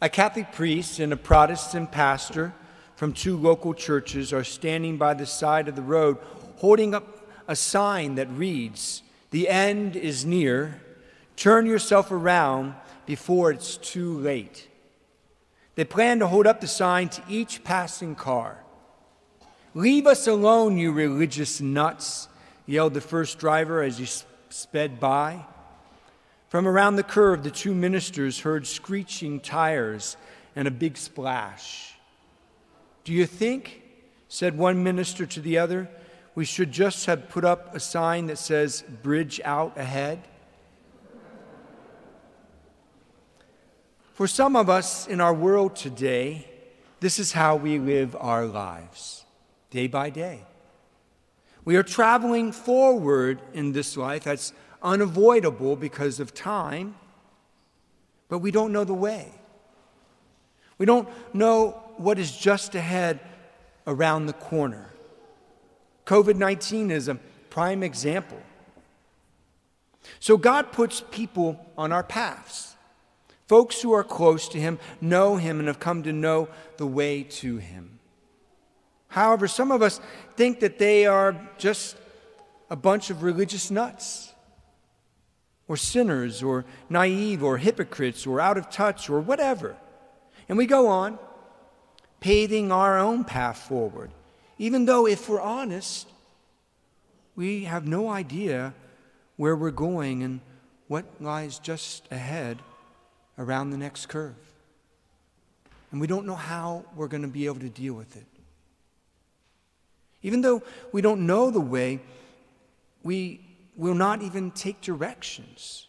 [0.00, 2.52] A Catholic priest and a Protestant pastor
[2.96, 6.18] from two local churches are standing by the side of the road
[6.56, 10.82] holding up a sign that reads, The end is near.
[11.34, 12.74] Turn yourself around
[13.06, 14.68] before it's too late.
[15.76, 18.58] They plan to hold up the sign to each passing car.
[19.72, 22.28] Leave us alone, you religious nuts,
[22.66, 24.06] yelled the first driver as he
[24.50, 25.46] sped by.
[26.56, 30.16] From around the curve, the two ministers heard screeching tires
[30.56, 31.96] and a big splash.
[33.04, 33.82] Do you think,
[34.28, 35.90] said one minister to the other,
[36.34, 40.22] we should just have put up a sign that says, Bridge out ahead?
[44.14, 46.48] For some of us in our world today,
[47.00, 49.26] this is how we live our lives,
[49.68, 50.40] day by day.
[51.66, 56.94] We are traveling forward in this life that's unavoidable because of time,
[58.28, 59.32] but we don't know the way.
[60.78, 63.20] We don't know what is just ahead
[63.86, 64.90] around the corner.
[66.04, 67.16] COVID 19 is a
[67.50, 68.40] prime example.
[70.20, 72.76] So God puts people on our paths.
[73.46, 77.22] Folks who are close to Him, know Him, and have come to know the way
[77.22, 77.98] to Him.
[79.08, 80.00] However, some of us
[80.36, 81.96] think that they are just
[82.70, 84.32] a bunch of religious nuts,
[85.68, 89.76] or sinners, or naive, or hypocrites, or out of touch, or whatever.
[90.48, 91.18] And we go on,
[92.20, 94.10] paving our own path forward,
[94.58, 96.08] even though, if we're honest,
[97.34, 98.74] we have no idea
[99.36, 100.40] where we're going and
[100.88, 102.58] what lies just ahead
[103.38, 104.34] around the next curve.
[105.90, 108.26] And we don't know how we're going to be able to deal with it.
[110.22, 112.00] Even though we don't know the way,
[113.02, 113.40] we
[113.76, 115.88] will not even take directions.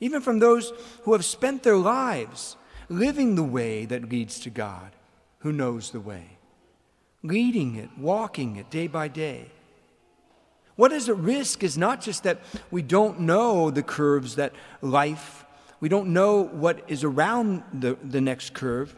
[0.00, 2.56] Even from those who have spent their lives
[2.88, 4.90] living the way that leads to God,
[5.38, 6.38] who knows the way,
[7.22, 9.50] leading it, walking it day by day.
[10.76, 12.40] What is at risk is not just that
[12.70, 14.52] we don't know the curves that
[14.82, 15.44] life,
[15.80, 18.96] we don't know what is around the, the next curve.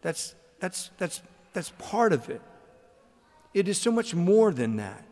[0.00, 1.22] That's, that's, that's,
[1.52, 2.42] that's part of it.
[3.54, 5.04] It is so much more than that.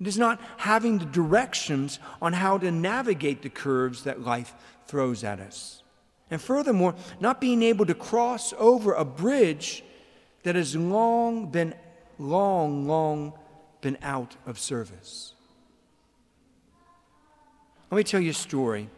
[0.00, 4.54] It is not having the directions on how to navigate the curves that life
[4.86, 5.82] throws at us.
[6.30, 9.82] And furthermore, not being able to cross over a bridge
[10.44, 11.74] that has long been,
[12.18, 13.32] long, long
[13.80, 15.34] been out of service.
[17.90, 18.88] Let me tell you a story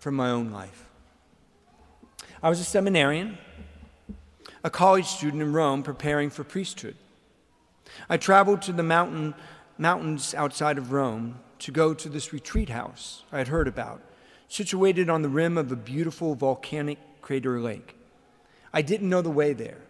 [0.00, 0.86] from my own life.
[2.42, 3.38] I was a seminarian,
[4.64, 6.96] a college student in Rome preparing for priesthood.
[8.08, 9.34] I traveled to the mountain,
[9.80, 14.02] mountains outside of Rome to go to this retreat house I had heard about,
[14.48, 17.96] situated on the rim of a beautiful volcanic crater lake.
[18.72, 19.82] I didn't know the way there.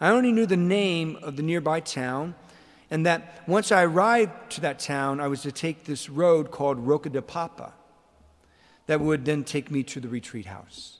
[0.00, 2.34] I only knew the name of the nearby town,
[2.90, 6.78] and that once I arrived to that town, I was to take this road called
[6.78, 7.72] Rocca di Papa
[8.86, 10.98] that would then take me to the retreat house.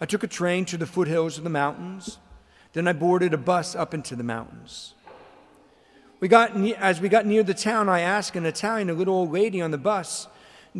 [0.00, 2.18] I took a train to the foothills of the mountains.
[2.72, 4.94] Then I boarded a bus up into the mountains.
[6.20, 9.32] We got, as we got near the town, I asked an Italian, a little old
[9.32, 10.26] lady on the bus,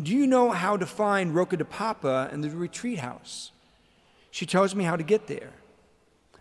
[0.01, 3.51] Do you know how to find Rocca di Papa and the retreat house?
[4.31, 5.51] She tells me how to get there.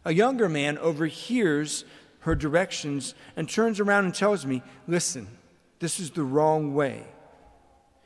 [0.04, 1.84] A younger man overhears
[2.20, 5.28] her directions and turns around and tells me, Listen,
[5.78, 7.04] this is the wrong way.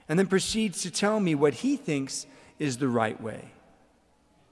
[0.09, 2.27] And then proceeds to tell me what he thinks
[2.59, 3.53] is the right way.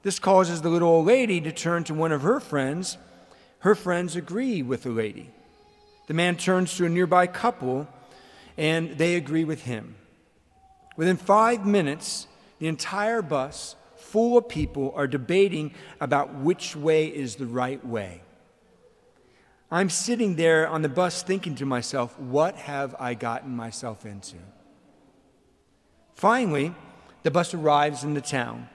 [0.03, 2.97] This causes the little old lady to turn to one of her friends.
[3.59, 5.31] Her friends agree with the lady.
[6.11, 7.87] The man turns to a nearby couple
[8.57, 9.95] and they agree with him.
[10.97, 12.27] Within five minutes,
[12.59, 18.23] the entire bus full of people are debating about which way is the right way.
[19.71, 24.39] I'm sitting there on the bus thinking to myself, what have I gotten myself into?
[26.17, 26.75] Finally,
[27.23, 28.69] the bus arrives in the town.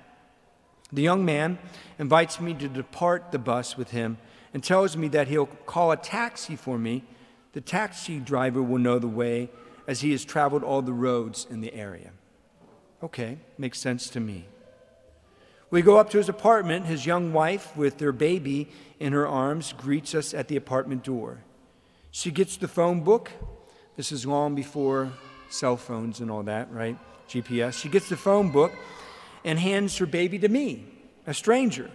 [0.93, 1.59] The young man
[1.99, 4.19] invites me to depart the bus with him
[4.53, 7.03] and tells me that he'll call a taxi for me.
[7.55, 9.49] The taxi driver will know the way
[9.87, 12.11] as he has traveled all the roads in the area.
[13.01, 14.45] Okay, makes sense to me.
[15.71, 16.85] We go up to his apartment.
[16.85, 18.67] His young wife, with their baby
[18.99, 21.45] in her arms, greets us at the apartment door.
[22.11, 23.31] She gets the phone book.
[23.95, 25.13] This is long before
[25.49, 26.97] cell phones and all that, right?
[27.29, 27.79] GPS.
[27.79, 28.73] She gets the phone book
[29.45, 30.87] and hands her baby to me,
[31.25, 31.89] a stranger.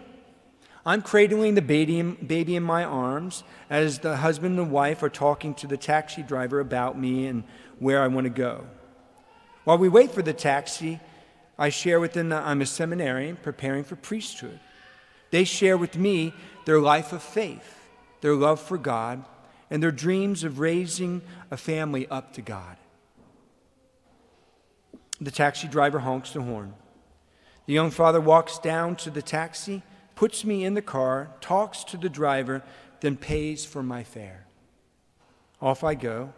[0.84, 1.98] I'm cradling the baby,
[2.56, 6.98] in my arms as the husband and wife are talking to the taxi driver about
[6.98, 7.44] me and
[7.78, 8.64] where I want to go.
[9.64, 11.00] While we wait for the taxi,
[11.58, 14.58] I share with them that I'm a seminarian preparing for priesthood.
[15.30, 16.32] They share with me
[16.64, 17.78] their life of faith,
[18.22, 19.24] their love for God,
[19.70, 22.76] and their dreams of raising a family up to God.
[25.20, 26.74] The taxi driver honks the horn.
[27.66, 29.82] The young father walks down to the taxi,
[30.20, 32.62] puts me in the car, talks to the driver,
[33.00, 34.44] then pays for my fare.
[35.62, 36.34] Off I go.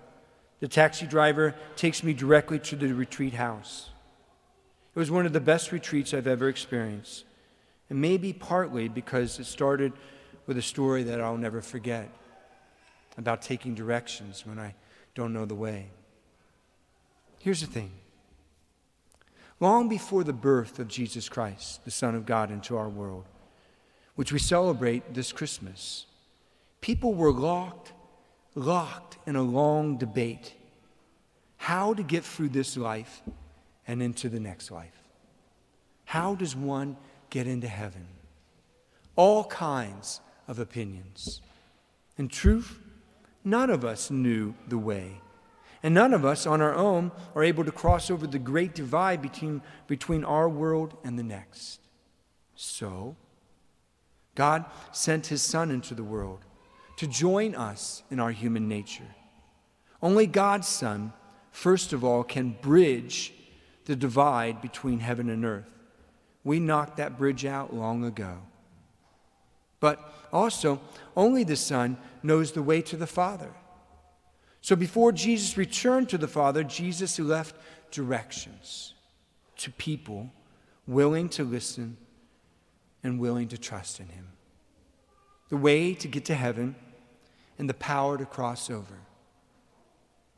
[0.60, 3.90] The taxi driver takes me directly to the retreat house.
[4.94, 7.24] It was one of the best retreats I've ever experienced,
[7.90, 9.92] and maybe partly because it started
[10.46, 12.08] with a story that I'll never forget
[13.18, 14.76] about taking directions when I
[15.16, 15.88] don't know the way.
[17.40, 17.90] Here's the thing
[19.58, 23.24] long before the birth of Jesus Christ, the Son of God, into our world,
[24.14, 26.06] which we celebrate this Christmas,
[26.80, 27.92] people were locked,
[28.54, 30.54] locked in a long debate
[31.56, 33.22] how to get through this life
[33.86, 35.00] and into the next life.
[36.06, 36.96] How does one
[37.30, 38.06] get into heaven?
[39.14, 41.40] All kinds of opinions.
[42.18, 42.80] In truth,
[43.44, 45.20] none of us knew the way.
[45.84, 49.22] And none of us on our own are able to cross over the great divide
[49.22, 51.80] between, between our world and the next.
[52.56, 53.16] So,
[54.34, 56.44] God sent his Son into the world
[56.96, 59.14] to join us in our human nature.
[60.00, 61.12] Only God's Son,
[61.50, 63.34] first of all, can bridge
[63.84, 65.72] the divide between heaven and earth.
[66.44, 68.38] We knocked that bridge out long ago.
[69.80, 70.00] But
[70.32, 70.80] also,
[71.16, 73.50] only the Son knows the way to the Father.
[74.60, 77.56] So before Jesus returned to the Father, Jesus left
[77.90, 78.94] directions
[79.58, 80.30] to people
[80.86, 81.96] willing to listen
[83.02, 84.28] and willing to trust in Him.
[85.48, 86.74] The way to get to heaven
[87.58, 88.94] and the power to cross over.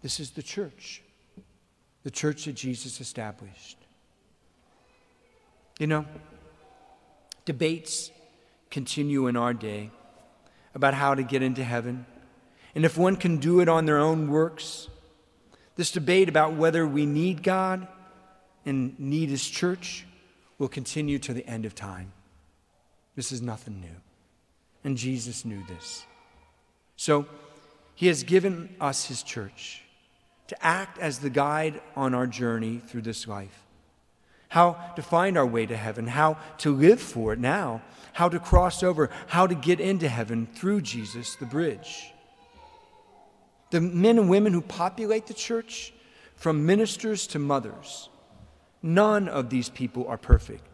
[0.03, 1.03] This is the church,
[2.03, 3.79] the church that Jesus established.
[5.79, 6.07] You know,
[7.45, 8.11] debates
[8.71, 9.91] continue in our day
[10.75, 12.07] about how to get into heaven
[12.75, 14.89] and if one can do it on their own works.
[15.77, 17.87] This debate about whether we need God
[18.67, 20.07] and need His church
[20.59, 22.13] will continue to the end of time.
[23.17, 23.97] This is nothing new.
[24.83, 26.05] And Jesus knew this.
[26.97, 27.27] So,
[27.95, 29.83] He has given us His church
[30.49, 33.63] to act as the guide on our journey through this life.
[34.49, 37.83] How to find our way to heaven, how to live for it now,
[38.13, 42.13] how to cross over, how to get into heaven through Jesus, the bridge.
[43.71, 45.93] The men and women who populate the church,
[46.37, 48.09] from ministers to mothers,
[48.83, 50.67] none of these people are perfect.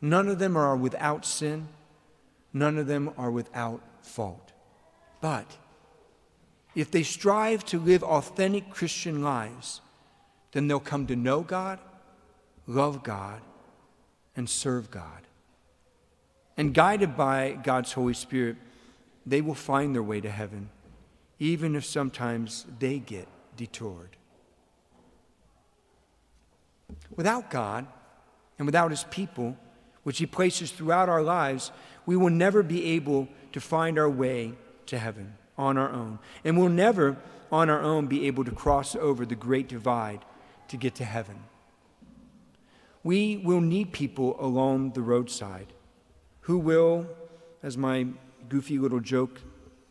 [0.00, 1.68] None of them are without sin.
[2.52, 4.52] None of them are without fault.
[5.20, 5.56] But
[6.74, 9.80] if they strive to live authentic Christian lives,
[10.52, 11.78] then they'll come to know God,
[12.66, 13.40] love God,
[14.36, 15.22] and serve God.
[16.56, 18.56] And guided by God's Holy Spirit,
[19.26, 20.70] they will find their way to heaven
[21.38, 24.16] even if sometimes they get detoured.
[27.14, 27.86] Without God
[28.58, 29.56] and without His people,
[30.04, 31.72] which He places throughout our lives,
[32.06, 34.52] we will never be able to find our way
[34.86, 36.18] to heaven on our own.
[36.44, 37.16] And we'll never,
[37.50, 40.24] on our own, be able to cross over the great divide
[40.68, 41.44] to get to heaven.
[43.02, 45.72] We will need people along the roadside
[46.40, 47.06] who will,
[47.62, 48.06] as my
[48.48, 49.40] goofy little joke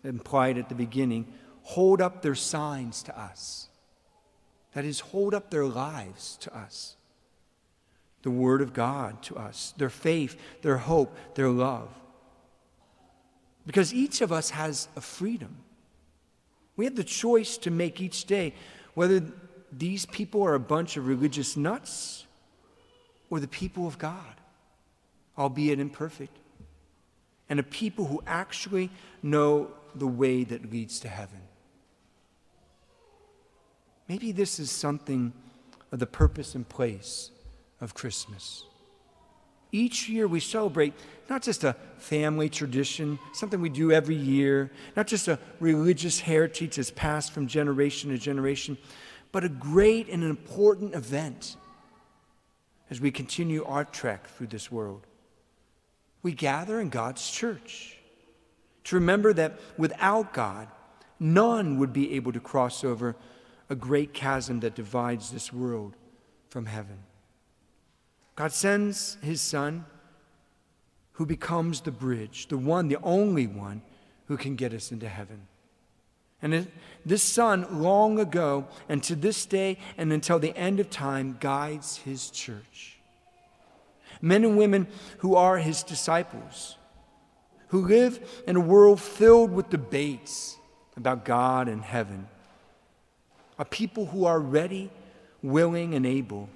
[0.03, 1.32] implied at the beginning,
[1.63, 3.70] hold up their signs to us.
[4.74, 6.96] That is, hold up their lives to us.
[8.24, 11.89] The Word of God to us, their faith, their hope, their love.
[13.65, 15.58] Because each of us has a freedom.
[16.75, 18.53] We have the choice to make each day
[18.94, 19.22] whether
[19.72, 22.25] these people are a bunch of religious nuts
[23.30, 24.36] or the people of God,
[25.38, 26.38] albeit imperfect,
[27.50, 28.89] and a people who actually
[29.22, 31.42] know the way that leads to heaven.
[34.08, 35.34] Maybe this is something
[35.92, 37.32] of the purpose and place
[37.83, 38.63] of Christmas.
[39.71, 40.93] Each year we celebrate
[41.29, 46.77] not just a family tradition, something we do every year, not just a religious heritage
[46.77, 48.77] that's passed from generation to generation,
[49.31, 51.57] but a great and an important event
[52.89, 55.05] as we continue our trek through this world.
[56.21, 57.97] We gather in God's church
[58.85, 60.67] to remember that without God,
[61.19, 63.15] none would be able to cross over
[63.69, 65.95] a great chasm that divides this world
[66.49, 66.99] from heaven.
[68.35, 69.85] God sends his son
[71.13, 73.81] who becomes the bridge, the one, the only one
[74.25, 75.47] who can get us into heaven.
[76.41, 76.67] And
[77.05, 81.97] this son, long ago and to this day and until the end of time, guides
[81.97, 82.97] his church.
[84.21, 84.87] men and women
[85.19, 86.77] who are his disciples,
[87.67, 90.57] who live in a world filled with debates
[90.95, 92.27] about God and heaven,
[93.59, 94.89] a people who are ready,
[95.41, 96.49] willing, and able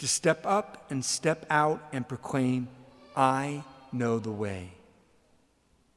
[0.00, 2.68] to step up and step out and proclaim,
[3.14, 4.72] I know the way.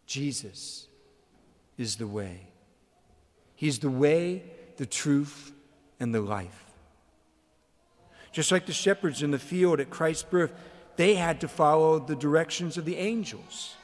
[0.05, 0.87] Jesus
[1.77, 2.47] is the way.
[3.55, 4.43] He's the way,
[4.75, 5.53] the truth,
[5.99, 6.65] and the life.
[8.33, 10.51] Just like the shepherds in the field at Christ's birth,
[10.97, 13.75] they had to follow the directions of the angels.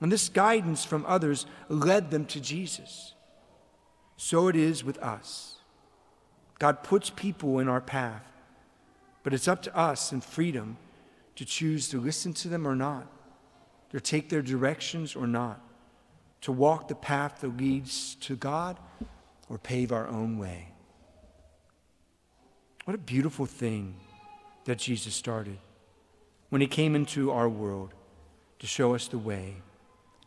[0.00, 3.12] And this guidance from others led them to Jesus.
[4.16, 5.56] So it is with us.
[6.58, 8.24] God puts people in our path,
[9.28, 10.78] but it's up to us in freedom
[11.36, 13.06] to choose to listen to them or not,
[13.90, 15.60] to take their directions or not,
[16.40, 18.78] to walk the path that leads to God
[19.50, 20.68] or pave our own way.
[22.86, 23.96] What a beautiful thing
[24.64, 25.58] that Jesus started
[26.48, 27.92] when he came into our world
[28.60, 29.56] to show us the way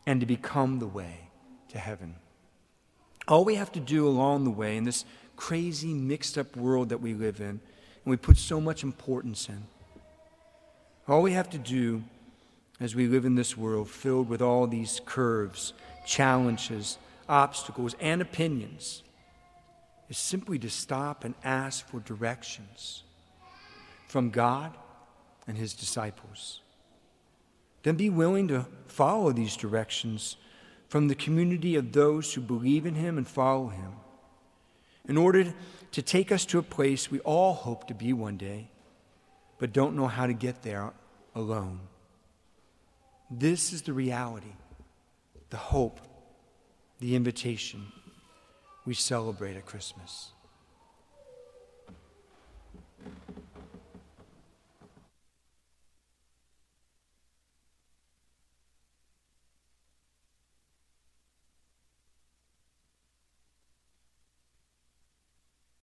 [0.06, 1.28] and to become the way
[1.70, 2.14] to heaven.
[3.26, 5.04] All we have to do along the way in this
[5.34, 7.60] crazy, mixed up world that we live in,
[8.04, 9.62] and we put so much importance in,
[11.08, 12.02] all we have to do
[12.80, 15.72] as we live in this world filled with all these curves,
[16.06, 19.02] challenges, obstacles, and opinions
[20.08, 23.02] is simply to stop and ask for directions
[24.08, 24.76] from God
[25.46, 26.60] and his disciples.
[27.82, 30.36] Then be willing to follow these directions
[30.88, 33.92] from the community of those who believe in him and follow him
[35.08, 35.52] in order
[35.92, 38.70] to take us to a place we all hope to be one day,
[39.58, 40.92] but don't know how to get there
[41.34, 41.80] alone.
[43.30, 44.52] This is the reality,
[45.50, 46.00] the hope,
[47.00, 47.86] the invitation
[48.84, 50.32] we celebrate at Christmas.